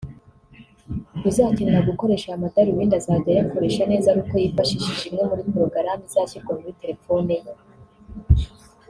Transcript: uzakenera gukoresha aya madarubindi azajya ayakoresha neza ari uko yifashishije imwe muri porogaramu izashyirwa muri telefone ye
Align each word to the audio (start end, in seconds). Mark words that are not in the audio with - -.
uzakenera 1.29 1.87
gukoresha 1.89 2.25
aya 2.27 2.43
madarubindi 2.43 2.93
azajya 2.95 3.29
ayakoresha 3.33 3.83
neza 3.91 4.05
ari 4.09 4.19
uko 4.23 4.35
yifashishije 4.41 5.03
imwe 5.09 5.23
muri 5.29 5.41
porogaramu 5.51 6.03
izashyirwa 6.07 6.51
muri 6.59 6.77
telefone 6.81 7.33
ye 7.43 7.51